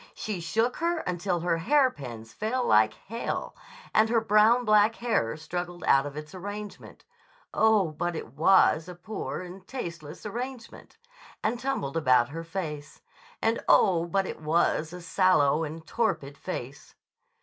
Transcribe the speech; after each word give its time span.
She 0.15 0.41
shook 0.41 0.77
her 0.77 1.01
until 1.01 1.41
her 1.41 1.57
hairpins 1.59 2.33
fell 2.33 2.65
like 2.65 2.95
hail 2.95 3.55
and 3.93 4.09
her 4.09 4.19
brown 4.19 4.65
black 4.65 4.95
hair 4.95 5.37
struggled 5.37 5.83
out 5.83 6.07
of 6.07 6.17
its 6.17 6.33
arrangement 6.33 7.03
(oh, 7.53 7.91
but 7.91 8.15
it 8.15 8.33
was 8.33 8.89
a 8.89 8.95
poor 8.95 9.41
and 9.41 9.67
tasteless 9.67 10.25
arrangement!) 10.25 10.97
and 11.43 11.59
tumbled 11.59 11.97
about 11.97 12.29
her 12.29 12.43
face 12.43 12.99
(and, 13.43 13.63
oh, 13.69 14.07
but 14.07 14.25
it 14.25 14.41
was 14.41 14.91
a 14.91 15.03
sallow 15.03 15.63
and 15.63 15.85
torpid 15.85 16.35
face!). 16.35 16.95